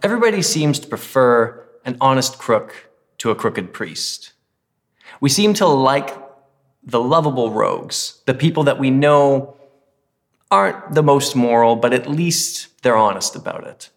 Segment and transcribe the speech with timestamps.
[0.00, 4.32] Everybody seems to prefer an honest crook to a crooked priest.
[5.20, 6.16] We seem to like
[6.84, 9.56] the lovable rogues, the people that we know
[10.50, 13.90] aren't the most moral, but at least they're honest about it.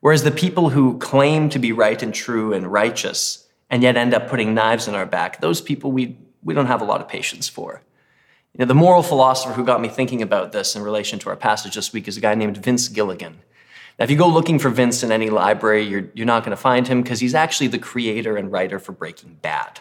[0.00, 4.12] Whereas the people who claim to be right and true and righteous and yet end
[4.12, 7.08] up putting knives in our back, those people we, we don't have a lot of
[7.08, 7.82] patience for.
[8.52, 11.36] You know, the moral philosopher who got me thinking about this in relation to our
[11.36, 13.40] passage this week is a guy named Vince Gilligan.
[13.98, 16.60] Now, if you go looking for Vince in any library, you're, you're not going to
[16.60, 19.80] find him because he's actually the creator and writer for Breaking Bad.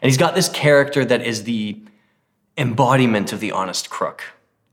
[0.00, 1.80] And he's got this character that is the
[2.56, 4.24] embodiment of the honest crook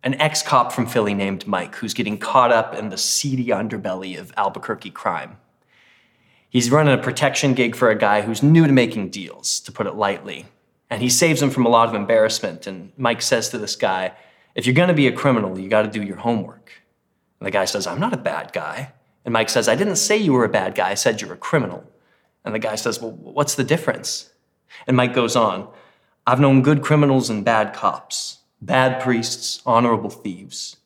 [0.03, 4.19] an ex cop from Philly named Mike who's getting caught up in the seedy underbelly
[4.19, 5.37] of Albuquerque crime.
[6.47, 9.87] He's running a protection gig for a guy who's new to making deals, to put
[9.87, 10.45] it lightly.
[10.91, 12.67] And he saves him from a lot of embarrassment.
[12.67, 14.13] And Mike says to this guy,
[14.53, 16.71] If you're going to be a criminal, you got to do your homework.
[17.39, 18.93] And the guy says, I'm not a bad guy.
[19.23, 21.37] And Mike says, I didn't say you were a bad guy, I said you're a
[21.37, 21.83] criminal.
[22.43, 24.29] And the guy says, Well, what's the difference?
[24.87, 25.67] And Mike goes on,
[26.27, 30.77] I've known good criminals and bad cops, bad priests, honorable thieves.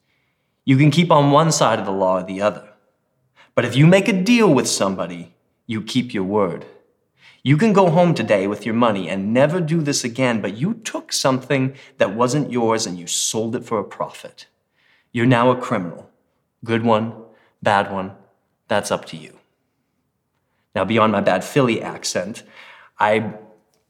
[0.66, 2.69] You can keep on one side of the law or the other.
[3.56, 5.34] But if you make a deal with somebody,
[5.66, 6.66] you keep your word.
[7.44, 10.73] You can go home today with your money and never do this again, but you
[10.73, 14.47] took something that wasn't yours and you sold it for a profit.
[15.11, 16.09] You're now a criminal.
[16.64, 17.14] Good one,
[17.62, 18.14] bad one,
[18.68, 19.38] that's up to you.
[20.76, 22.44] Now, beyond my bad Philly accent,
[23.00, 23.34] I,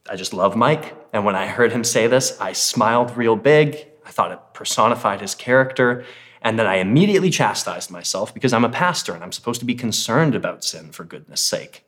[0.08, 0.96] I just love Mike.
[1.12, 3.86] And when I heard him say this, I smiled real big.
[4.06, 6.04] I thought it personified his character.
[6.42, 9.74] And then I immediately chastised myself because I'm a pastor and I'm supposed to be
[9.74, 11.84] concerned about sin for goodness sake.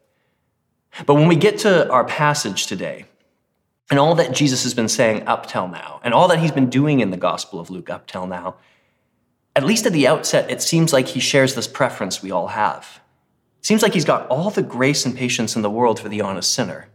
[1.07, 3.07] But when we get to our passage today,
[3.91, 6.71] and all that Jesus has been saying up till now, and all that he's been
[6.71, 8.57] doing in the Gospel of Luke up till now,
[9.55, 13.01] at least at the outset, it seems like he shares this preference we all have.
[13.61, 16.21] It seems like he's got all the grace and patience in the world for the
[16.21, 16.89] honest sinner.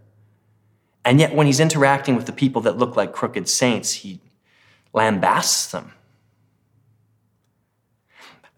[1.05, 4.19] And yet, when he's interacting with the people that look like crooked saints, he
[4.93, 5.93] lambasts them.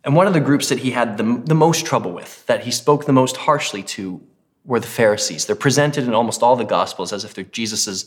[0.03, 2.71] And one of the groups that he had the, the most trouble with, that he
[2.71, 4.21] spoke the most harshly to,
[4.65, 5.45] were the Pharisees.
[5.45, 8.05] They're presented in almost all the Gospels as if they're Jesus'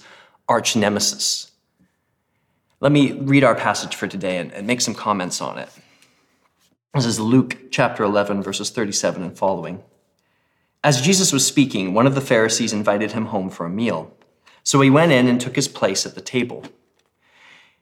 [0.48, 1.51] arch nemesis.
[2.82, 5.68] Let me read our passage for today and, and make some comments on it.
[6.92, 9.84] This is Luke chapter 11, verses 37 and following.
[10.82, 14.12] As Jesus was speaking, one of the Pharisees invited him home for a meal.
[14.64, 16.64] So he went in and took his place at the table.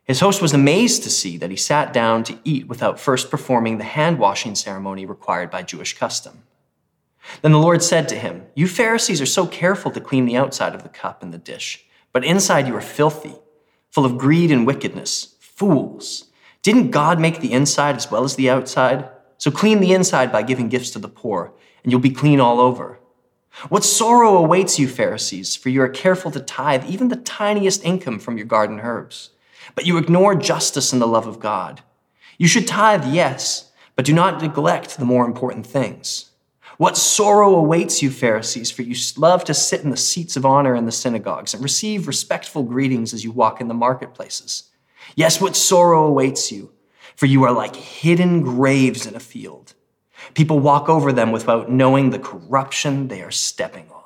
[0.05, 3.79] His host was amazed to see that he sat down to eat without first performing
[3.79, 6.43] the hand washing ceremony required by Jewish custom.
[7.41, 10.75] Then the Lord said to him, You Pharisees are so careful to clean the outside
[10.75, 13.37] of the cup and the dish, but inside you are filthy,
[13.91, 15.37] full of greed and wickedness.
[15.41, 16.27] Fools!
[16.63, 19.09] Didn't God make the inside as well as the outside?
[19.39, 21.53] So clean the inside by giving gifts to the poor,
[21.83, 22.99] and you'll be clean all over.
[23.69, 28.19] What sorrow awaits you, Pharisees, for you are careful to tithe even the tiniest income
[28.19, 29.31] from your garden herbs.
[29.75, 31.83] But you ignore justice and the love of God.
[32.39, 36.30] You should tithe, yes, but do not neglect the more important things.
[36.81, 40.75] What sorrow awaits you, Pharisees, for you love to sit in the seats of honor
[40.75, 44.71] in the synagogues and receive respectful greetings as you walk in the marketplaces.
[45.15, 46.73] Yes, what sorrow awaits you,
[47.17, 49.75] for you are like hidden graves in a field.
[50.33, 54.01] People walk over them without knowing the corruption they are stepping on.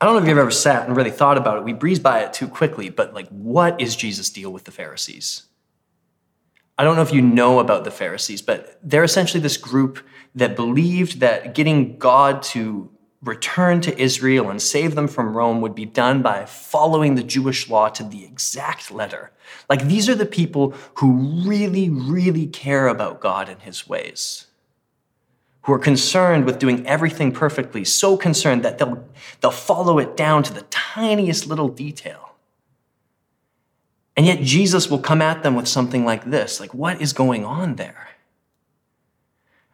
[0.00, 1.64] I don't know if you've ever sat and really thought about it.
[1.64, 5.47] We breeze by it too quickly, but like, what is Jesus' deal with the Pharisees?
[6.78, 9.98] I don't know if you know about the Pharisees, but they're essentially this group
[10.36, 12.88] that believed that getting God to
[13.20, 17.68] return to Israel and save them from Rome would be done by following the Jewish
[17.68, 19.32] law to the exact letter.
[19.68, 24.46] Like these are the people who really, really care about God and his ways,
[25.62, 29.04] who are concerned with doing everything perfectly, so concerned that they'll,
[29.40, 32.27] they'll follow it down to the tiniest little detail.
[34.18, 37.44] And yet Jesus will come at them with something like this like, what is going
[37.44, 38.08] on there?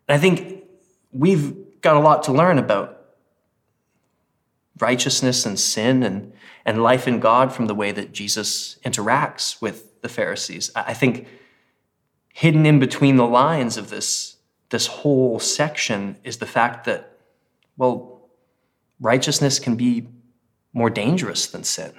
[0.07, 0.65] And I think
[1.13, 3.07] we've got a lot to learn about
[4.79, 6.35] righteousness and sin and,
[6.67, 10.71] and life in God from the way that Jesus interacts with the Pharisees.
[10.77, 11.27] I think
[12.29, 14.37] hidden in between the lines of this,
[14.69, 17.17] this whole section is the fact that,
[17.79, 18.29] well,
[19.01, 20.07] righteousness can be
[20.75, 21.95] more dangerous than sin.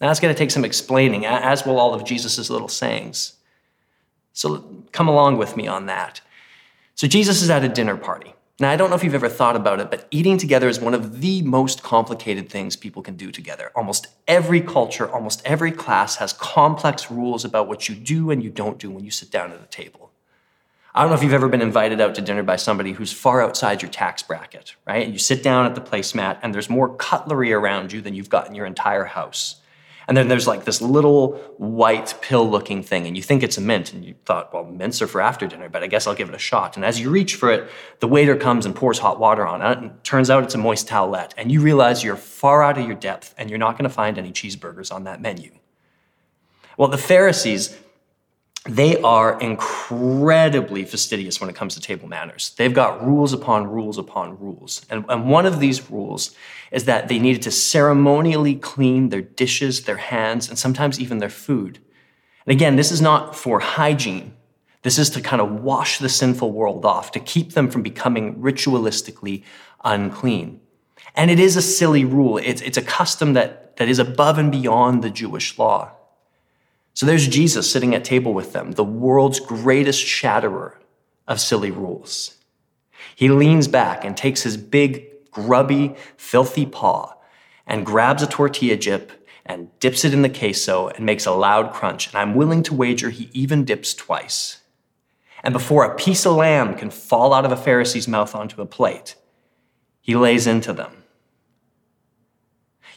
[0.00, 3.34] Now, that's going to take some explaining, as will all of Jesus' little sayings.
[4.32, 6.20] So come along with me on that.
[6.94, 8.34] So Jesus is at a dinner party.
[8.60, 10.92] Now, I don't know if you've ever thought about it, but eating together is one
[10.92, 13.70] of the most complicated things people can do together.
[13.74, 18.50] Almost every culture, almost every class has complex rules about what you do and you
[18.50, 20.10] don't do when you sit down at a table.
[20.94, 23.40] I don't know if you've ever been invited out to dinner by somebody who's far
[23.40, 25.04] outside your tax bracket, right?
[25.04, 28.28] And you sit down at the placemat and there's more cutlery around you than you've
[28.28, 29.56] got in your entire house.
[30.10, 33.60] And then there's like this little white pill looking thing, and you think it's a
[33.60, 33.92] mint.
[33.92, 36.34] And you thought, well, mints are for after dinner, but I guess I'll give it
[36.34, 36.74] a shot.
[36.74, 37.70] And as you reach for it,
[38.00, 39.78] the waiter comes and pours hot water on it.
[39.78, 41.30] And it turns out it's a moist towelette.
[41.36, 44.18] And you realize you're far out of your depth and you're not going to find
[44.18, 45.52] any cheeseburgers on that menu.
[46.76, 47.78] Well, the Pharisees,
[48.66, 52.54] they are incredibly fastidious when it comes to table manners.
[52.58, 54.84] They've got rules upon rules upon rules.
[54.90, 56.36] And, and, one of these rules
[56.70, 61.30] is that they needed to ceremonially clean their dishes, their hands, and sometimes even their
[61.30, 61.78] food.
[62.44, 64.34] And again, this is not for hygiene.
[64.82, 68.36] This is to kind of wash the sinful world off, to keep them from becoming
[68.36, 69.42] ritualistically
[69.84, 70.60] unclean.
[71.14, 72.36] And it is a silly rule.
[72.38, 75.92] It's, it's a custom that, that is above and beyond the Jewish law.
[77.00, 80.78] So there's Jesus sitting at table with them, the world's greatest shatterer
[81.26, 82.36] of silly rules.
[83.16, 87.14] He leans back and takes his big, grubby, filthy paw
[87.66, 89.12] and grabs a tortilla chip
[89.46, 92.08] and dips it in the queso and makes a loud crunch.
[92.08, 94.60] And I'm willing to wager he even dips twice.
[95.42, 98.66] And before a piece of lamb can fall out of a Pharisee's mouth onto a
[98.66, 99.14] plate,
[100.02, 101.04] he lays into them.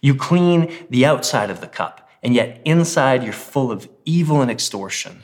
[0.01, 4.49] You clean the outside of the cup and yet inside you're full of evil and
[4.49, 5.21] extortion.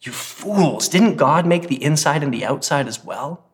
[0.00, 3.44] You fools, didn't God make the inside and the outside as well?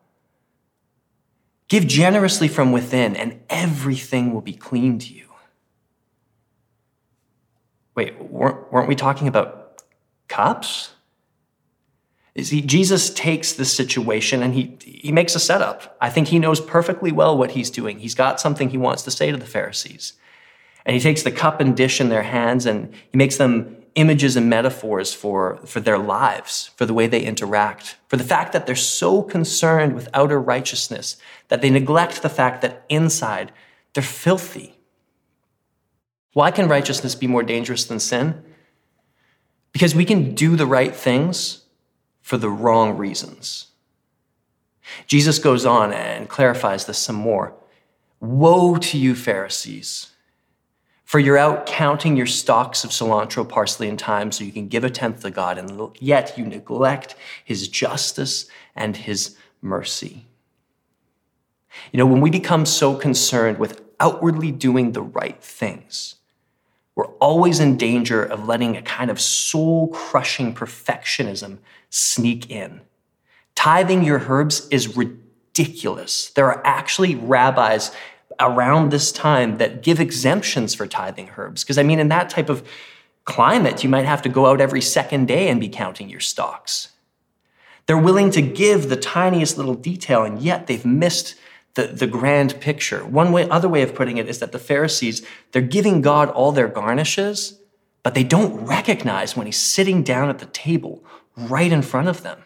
[1.68, 5.28] Give generously from within, and everything will be clean to you.
[7.94, 9.82] Wait, weren't, we talking about
[10.28, 10.92] cups?
[12.38, 15.96] See, Jesus takes this situation and he, he makes a setup.
[16.00, 17.98] I think he knows perfectly well what he's doing.
[17.98, 20.14] He's got something he wants to say to the Pharisees.
[20.84, 24.36] And he takes the cup and dish in their hands and he makes them images
[24.36, 28.66] and metaphors for, for their lives, for the way they interact, for the fact that
[28.66, 31.16] they're so concerned with outer righteousness
[31.48, 33.52] that they neglect the fact that inside
[33.92, 34.78] they're filthy.
[36.32, 38.42] Why can righteousness be more dangerous than sin?
[39.72, 41.64] Because we can do the right things
[42.22, 43.66] for the wrong reasons.
[45.06, 47.54] Jesus goes on and clarifies this some more.
[48.20, 50.11] Woe to you, Pharisees!
[51.12, 54.82] For you're out counting your stocks of cilantro, parsley, and thyme so you can give
[54.82, 60.24] a tenth to God, and yet you neglect his justice and his mercy.
[61.92, 66.14] You know, when we become so concerned with outwardly doing the right things,
[66.94, 71.58] we're always in danger of letting a kind of soul crushing perfectionism
[71.90, 72.80] sneak in.
[73.54, 76.30] Tithing your herbs is ridiculous.
[76.30, 77.94] There are actually rabbis
[78.42, 81.62] around this time that give exemptions for tithing herbs.
[81.64, 82.66] Because I mean, in that type of
[83.24, 86.88] climate, you might have to go out every second day and be counting your stocks.
[87.86, 91.34] They're willing to give the tiniest little detail, and yet they've missed
[91.74, 93.04] the, the grand picture.
[93.04, 96.52] One way, other way of putting it is that the Pharisees, they're giving God all
[96.52, 97.58] their garnishes,
[98.02, 101.04] but they don't recognize when he's sitting down at the table
[101.36, 102.42] right in front of them.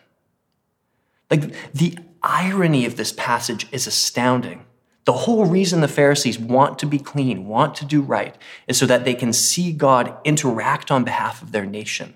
[1.31, 4.65] Like the irony of this passage is astounding.
[5.07, 8.37] The whole reason the Pharisees want to be clean, want to do right,
[8.67, 12.15] is so that they can see God interact on behalf of their nation.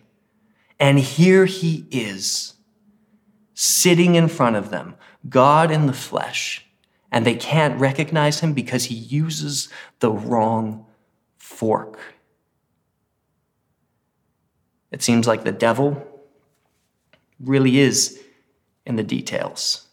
[0.79, 2.55] And here he is,
[3.55, 4.97] sitting in front of them,
[5.29, 6.67] God in the flesh,
[7.12, 9.69] and they can't recognize him because he uses
[10.00, 10.85] the wrong
[11.38, 12.00] fork.
[14.91, 16.07] It seems like the devil
[17.38, 18.21] really is
[18.85, 19.87] in the details.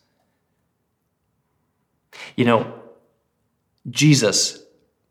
[2.36, 2.74] You know,
[3.90, 4.64] Jesus,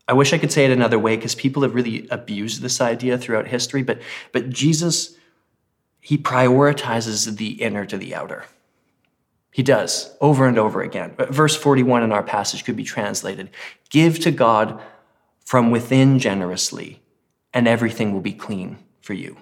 [0.07, 3.17] I wish I could say it another way because people have really abused this idea
[3.17, 5.15] throughout history, but, but Jesus,
[5.99, 8.45] he prioritizes the inner to the outer.
[9.51, 11.15] He does over and over again.
[11.17, 13.49] Uh, verse 41 in our passage could be translated
[13.89, 14.81] Give to God
[15.43, 17.01] from within generously,
[17.53, 19.37] and everything will be clean for you.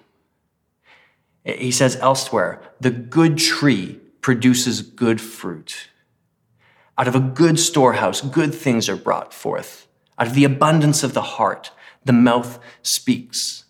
[1.43, 5.89] He says elsewhere, the good tree produces good fruit.
[6.97, 9.87] Out of a good storehouse, good things are brought forth.
[10.17, 11.71] Out of the abundance of the heart,
[12.05, 13.65] the mouth speaks.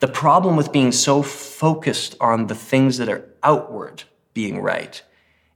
[0.00, 4.04] The problem with being so focused on the things that are outward
[4.34, 5.02] being right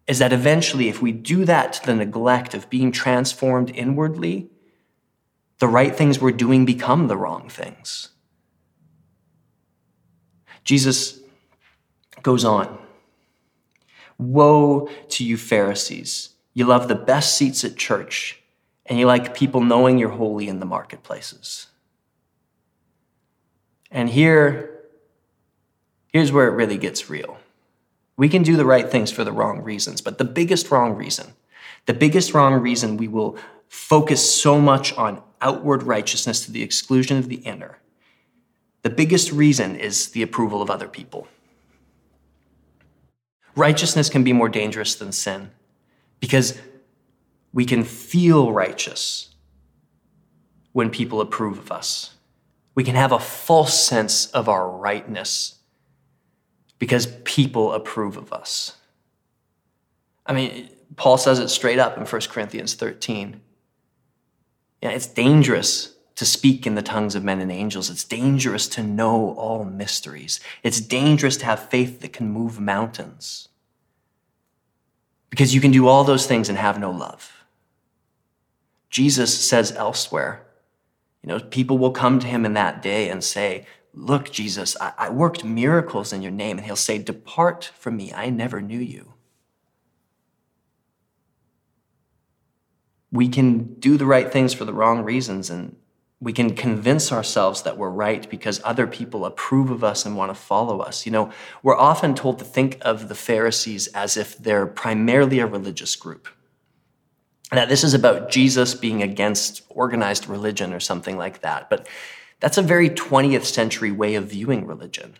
[0.06, 4.50] is that eventually, if we do that to the neglect of being transformed inwardly,
[5.58, 8.10] the right things we're doing become the wrong things.
[10.62, 11.20] Jesus
[12.22, 12.78] goes on
[14.18, 16.34] Woe to you, Pharisees!
[16.54, 18.40] You love the best seats at church,
[18.87, 21.66] and you like people knowing you're holy in the marketplaces.
[23.90, 24.82] And here,
[26.12, 27.38] here's where it really gets real.
[28.16, 31.34] We can do the right things for the wrong reasons, but the biggest wrong reason,
[31.87, 33.37] the biggest wrong reason we will
[33.68, 37.78] focus so much on outward righteousness to the exclusion of the inner,
[38.82, 41.26] the biggest reason is the approval of other people.
[43.56, 45.50] Righteousness can be more dangerous than sin
[46.21, 46.61] because
[47.52, 49.35] we can feel righteous
[50.73, 52.14] when people approve of us.
[52.75, 55.56] We can have a false sense of our rightness
[56.78, 58.76] because people approve of us.
[60.26, 63.40] I mean, Paul says it straight up in 1 Corinthians 13.
[64.83, 67.90] Yeah, it's dangerous to speak in the tongues of men and angels.
[67.90, 70.40] It's dangerous to know all mysteries.
[70.62, 73.49] It's dangerous to have faith that can move mountains.
[75.35, 77.45] Because you can do all those things and have no love.
[78.88, 80.47] Jesus says elsewhere,
[81.25, 84.93] you know, people will come to him in that day and say, Look, Jesus, I,
[84.97, 86.59] I worked miracles in your name.
[86.59, 89.14] And he'll say, Depart from me, I never knew you.
[93.11, 95.75] We can do the right things for the wrong reasons and
[96.25, 100.31] we can convince ourselves that we're right because other people approve of us and want
[100.31, 101.04] to follow us.
[101.04, 101.31] You know,
[101.62, 106.26] we're often told to think of the Pharisees as if they're primarily a religious group.
[107.52, 111.69] Now, this is about Jesus being against organized religion or something like that.
[111.69, 111.87] But
[112.40, 115.16] that's a very 20th century way of viewing religion.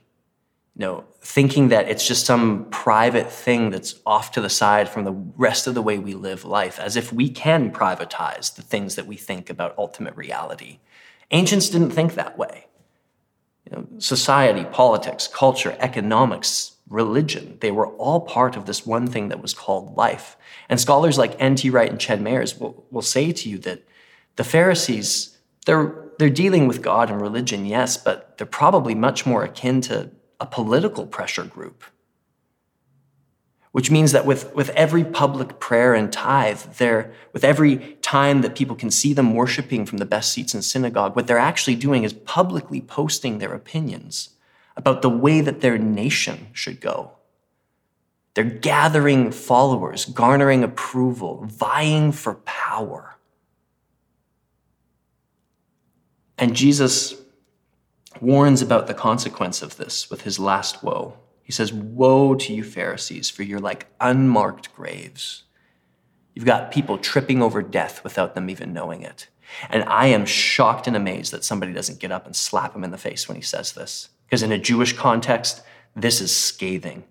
[0.75, 5.04] You know, thinking that it's just some private thing that's off to the side from
[5.04, 8.96] the rest of the way we live life, as if we can privatize the things
[8.96, 10.78] that we think about ultimate reality.
[11.34, 12.66] Ancients didn't think that way.
[13.66, 19.30] You know, society, politics, culture, economics, religion, they were all part of this one thing
[19.30, 20.36] that was called life.
[20.68, 21.70] And scholars like N.T.
[21.70, 23.82] Wright and Ched Myers will, will say to you that
[24.36, 25.36] the Pharisees,
[25.66, 30.10] they're, they're dealing with God and religion, yes, but they're probably much more akin to
[30.38, 31.82] a political pressure group
[33.74, 38.54] which means that with, with every public prayer and tithe, there, with every time that
[38.54, 42.04] people can see them worshiping from the best seats in synagogue, what they're actually doing
[42.04, 44.30] is publicly posting their opinions
[44.76, 47.12] about the way that their nation should go.
[48.34, 53.16] They're gathering followers, garnering approval, vying for power.
[56.37, 57.14] And Jesus
[58.20, 61.16] warns about the consequence of this with his last woe.
[61.42, 65.44] He says, Woe to you, Pharisees, for you're like unmarked graves.
[66.34, 69.28] You've got people tripping over death without them even knowing it.
[69.70, 72.90] And I am shocked and amazed that somebody doesn't get up and slap him in
[72.90, 74.08] the face when he says this.
[74.26, 75.62] Because in a Jewish context,
[75.94, 77.04] this is scathing.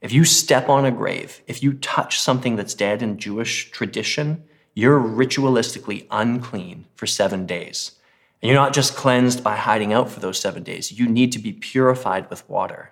[0.00, 4.44] If you step on a grave, if you touch something that's dead in Jewish tradition,
[4.74, 7.92] you're ritualistically unclean for seven days.
[8.40, 11.38] And you're not just cleansed by hiding out for those seven days, you need to
[11.38, 12.90] be purified with water.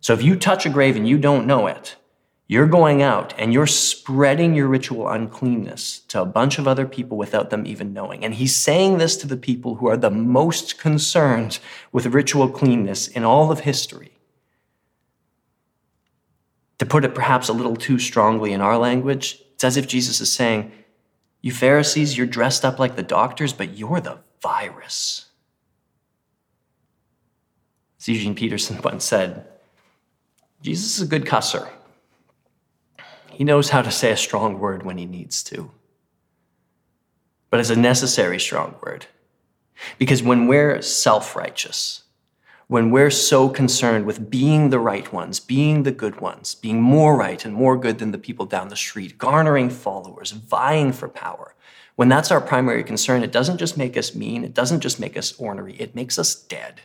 [0.00, 1.96] So if you touch a grave and you don't know it,
[2.50, 7.16] you're going out and you're spreading your ritual uncleanness to a bunch of other people
[7.16, 8.24] without them even knowing.
[8.24, 11.60] And he's saying this to the people who are the most concerned
[11.92, 14.18] with ritual cleanness in all of history.
[16.78, 20.20] To put it perhaps a little too strongly in our language, it's as if Jesus
[20.20, 20.72] is saying,
[21.42, 25.26] You Pharisees, you're dressed up like the doctors, but you're the virus.
[28.00, 29.46] As Eugene Peterson once said,
[30.62, 31.70] Jesus is a good cusser.
[33.40, 35.70] He knows how to say a strong word when he needs to.
[37.48, 39.06] But it's a necessary strong word.
[39.98, 42.02] Because when we're self righteous,
[42.66, 47.16] when we're so concerned with being the right ones, being the good ones, being more
[47.16, 51.54] right and more good than the people down the street, garnering followers, vying for power,
[51.96, 55.16] when that's our primary concern, it doesn't just make us mean, it doesn't just make
[55.16, 56.82] us ornery, it makes us dead.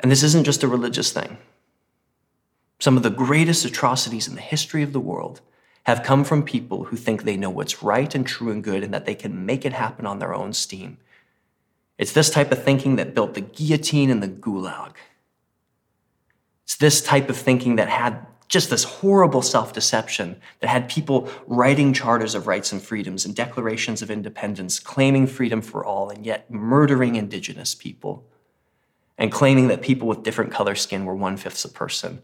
[0.00, 1.38] And this isn't just a religious thing.
[2.82, 5.40] Some of the greatest atrocities in the history of the world
[5.84, 8.92] have come from people who think they know what's right and true and good and
[8.92, 10.98] that they can make it happen on their own steam.
[11.96, 14.94] It's this type of thinking that built the guillotine and the gulag.
[16.64, 21.28] It's this type of thinking that had just this horrible self deception that had people
[21.46, 26.26] writing charters of rights and freedoms and declarations of independence, claiming freedom for all, and
[26.26, 28.24] yet murdering indigenous people
[29.16, 32.20] and claiming that people with different color skin were one fifth a person.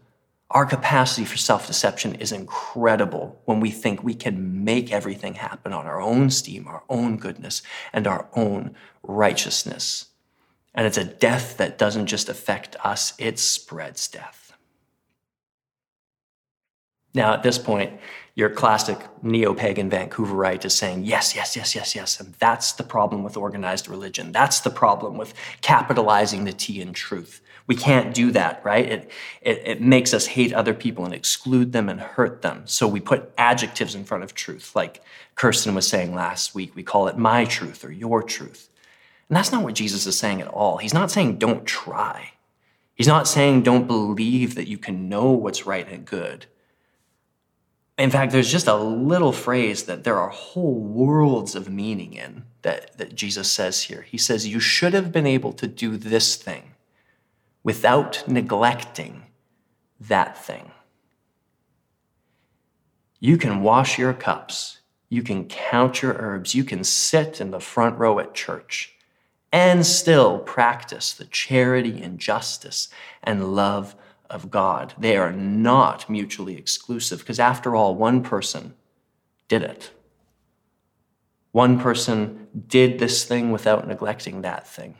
[0.51, 5.73] Our capacity for self deception is incredible when we think we can make everything happen
[5.73, 7.61] on our own steam, our own goodness,
[7.93, 10.07] and our own righteousness.
[10.73, 14.53] And it's a death that doesn't just affect us, it spreads death.
[17.13, 17.99] Now, at this point,
[18.35, 22.19] your classic neo pagan Vancouverite is saying, yes, yes, yes, yes, yes.
[22.19, 24.31] And that's the problem with organized religion.
[24.31, 27.41] That's the problem with capitalizing the T in truth.
[27.67, 28.85] We can't do that, right?
[28.85, 32.63] It, it, it, makes us hate other people and exclude them and hurt them.
[32.65, 35.03] So we put adjectives in front of truth, like
[35.35, 36.75] Kirsten was saying last week.
[36.75, 38.69] We call it my truth or your truth.
[39.29, 40.77] And that's not what Jesus is saying at all.
[40.77, 42.31] He's not saying don't try.
[42.95, 46.47] He's not saying don't believe that you can know what's right and good.
[47.99, 52.45] In fact, there's just a little phrase that there are whole worlds of meaning in
[52.61, 54.03] that, that Jesus says here.
[54.03, 56.75] He says, You should have been able to do this thing
[57.61, 59.25] without neglecting
[59.99, 60.71] that thing.
[63.19, 64.79] You can wash your cups,
[65.09, 68.95] you can count your herbs, you can sit in the front row at church
[69.51, 72.87] and still practice the charity and justice
[73.21, 73.93] and love
[74.29, 74.93] of God.
[74.97, 78.75] They are not mutually exclusive because, after all, one person
[79.47, 79.91] did it.
[81.51, 84.95] One person did this thing without neglecting that thing.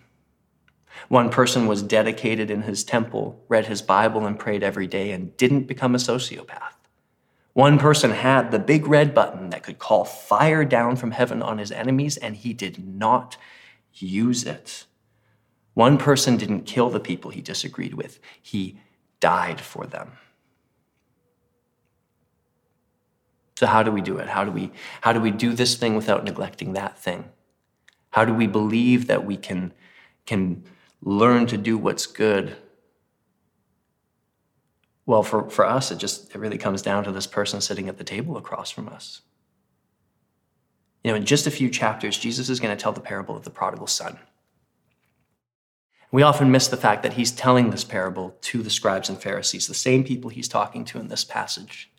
[1.07, 5.35] One person was dedicated in his temple, read his Bible, and prayed every day and
[5.37, 6.73] didn't become a sociopath.
[7.53, 11.57] One person had the big red button that could call fire down from heaven on
[11.57, 13.37] his enemies, and he did not
[13.93, 14.85] use it.
[15.73, 18.79] One person didn't kill the people he disagreed with, he
[19.19, 20.11] died for them.
[23.57, 24.27] So, how do we do it?
[24.29, 24.71] How do we,
[25.01, 27.25] how do, we do this thing without neglecting that thing?
[28.11, 29.73] How do we believe that we can,
[30.25, 30.63] can
[31.01, 32.55] learn to do what's good.
[35.05, 37.97] Well, for, for us, it just it really comes down to this person sitting at
[37.97, 39.21] the table across from us.
[41.03, 43.43] You know, in just a few chapters, Jesus is going to tell the parable of
[43.43, 44.19] the prodigal son.
[46.11, 49.67] We often miss the fact that he's telling this parable to the scribes and Pharisees,
[49.67, 51.91] the same people he's talking to in this passage.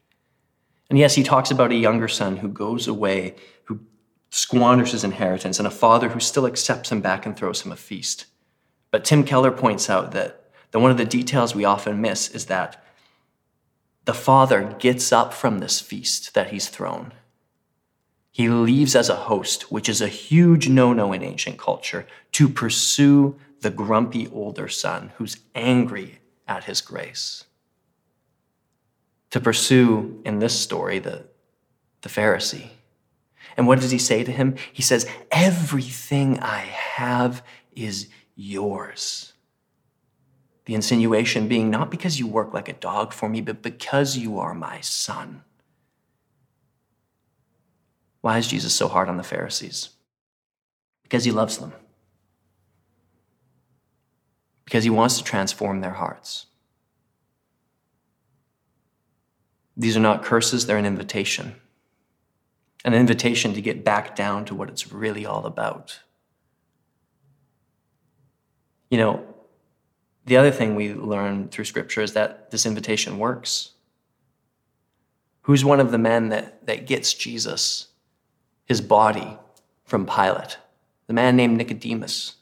[0.88, 3.80] And yes, he talks about a younger son who goes away, who
[4.30, 7.76] squanders his inheritance, and a father who still accepts him back and throws him a
[7.76, 8.26] feast.
[8.90, 12.46] But Tim Keller points out that, that one of the details we often miss is
[12.46, 12.84] that
[14.06, 17.12] the father gets up from this feast that he's thrown.
[18.32, 22.48] He leaves as a host, which is a huge no no in ancient culture, to
[22.48, 27.44] pursue the grumpy older son who's angry at his grace.
[29.30, 31.24] To pursue, in this story, the,
[32.02, 32.70] the Pharisee.
[33.56, 34.56] And what does he say to him?
[34.72, 39.32] He says, Everything I have is yours.
[40.64, 44.38] The insinuation being not because you work like a dog for me, but because you
[44.38, 45.42] are my son.
[48.20, 49.90] Why is Jesus so hard on the Pharisees?
[51.02, 51.72] Because he loves them.
[54.70, 56.46] Because he wants to transform their hearts.
[59.76, 61.56] These are not curses, they're an invitation.
[62.84, 65.98] An invitation to get back down to what it's really all about.
[68.92, 69.26] You know,
[70.26, 73.72] the other thing we learn through Scripture is that this invitation works.
[75.42, 77.88] Who's one of the men that, that gets Jesus,
[78.66, 79.36] his body,
[79.82, 80.58] from Pilate?
[81.08, 82.36] The man named Nicodemus.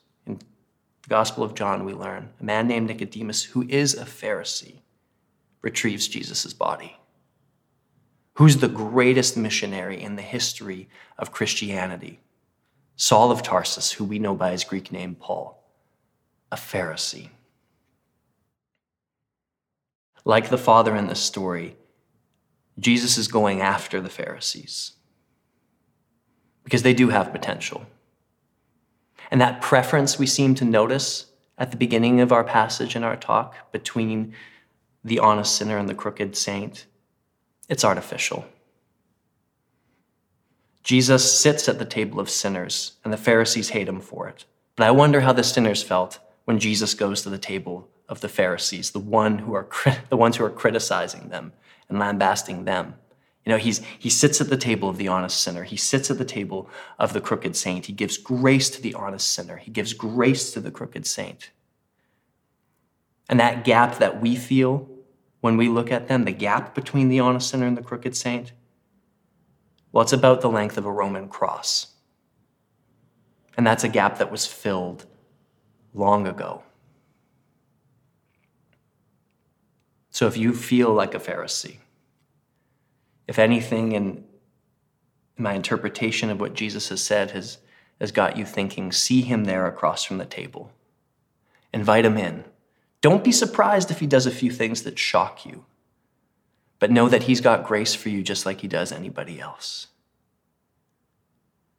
[1.08, 4.82] The Gospel of John, we learn a man named Nicodemus, who is a Pharisee,
[5.62, 6.98] retrieves Jesus' body.
[8.34, 12.20] Who's the greatest missionary in the history of Christianity?
[12.96, 15.64] Saul of Tarsus, who we know by his Greek name, Paul
[16.52, 17.30] a Pharisee.
[20.26, 21.78] Like the father in this story,
[22.78, 24.92] Jesus is going after the Pharisees
[26.64, 27.86] because they do have potential.
[29.30, 33.16] And that preference we seem to notice at the beginning of our passage in our
[33.16, 34.34] talk between
[35.04, 36.86] the honest sinner and the crooked saint,
[37.68, 38.46] it's artificial.
[40.82, 44.46] Jesus sits at the table of sinners, and the Pharisees hate him for it.
[44.74, 48.28] But I wonder how the sinners felt when Jesus goes to the table of the
[48.28, 49.68] Pharisees, the, one who are,
[50.08, 51.52] the ones who are criticizing them
[51.88, 52.94] and lambasting them.
[53.48, 55.62] You know, he's, he sits at the table of the honest sinner.
[55.62, 57.86] He sits at the table of the crooked saint.
[57.86, 59.56] He gives grace to the honest sinner.
[59.56, 61.50] He gives grace to the crooked saint.
[63.26, 64.86] And that gap that we feel
[65.40, 68.52] when we look at them, the gap between the honest sinner and the crooked saint,
[69.92, 71.94] well, it's about the length of a Roman cross.
[73.56, 75.06] And that's a gap that was filled
[75.94, 76.64] long ago.
[80.10, 81.78] So if you feel like a Pharisee,
[83.28, 84.24] if anything in
[85.36, 87.58] my interpretation of what Jesus has said has,
[88.00, 90.72] has got you thinking, see him there across from the table.
[91.72, 92.44] Invite him in.
[93.00, 95.64] Don't be surprised if he does a few things that shock you.
[96.78, 99.88] But know that He's got grace for you just like He does anybody else.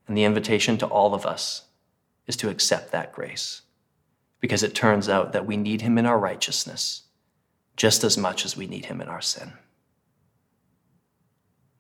[0.08, 1.64] And the invitation to all of us
[2.28, 3.62] is to accept that grace
[4.40, 7.04] because it turns out that we need Him in our righteousness
[7.76, 9.54] just as much as we need Him in our sin.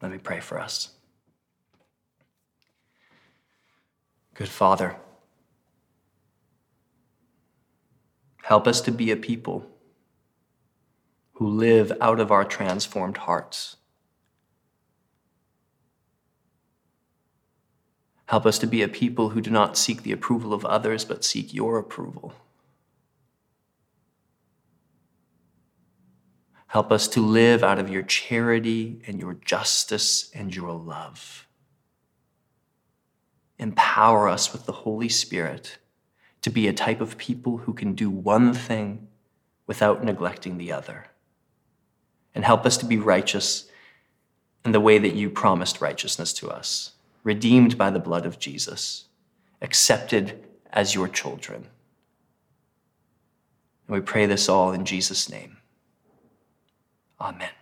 [0.01, 0.89] Let me pray for us.
[4.33, 4.95] Good Father,
[8.43, 9.69] help us to be a people
[11.33, 13.75] who live out of our transformed hearts.
[18.27, 21.25] Help us to be a people who do not seek the approval of others, but
[21.25, 22.33] seek your approval.
[26.69, 31.47] Help us to live out of your charity and your justice and your love.
[33.58, 35.79] Empower us with the Holy Spirit
[36.43, 39.08] to be a type of people who can do one thing
[39.65, 41.08] without neglecting the other.
[42.36, 43.67] And help us to be righteous
[44.63, 46.91] in the way that you promised righteousness to us,
[47.23, 49.05] redeemed by the blood of Jesus,
[49.60, 51.65] accepted as your children.
[53.88, 55.59] And we pray this all in Jesus' name.
[57.21, 57.59] Amen.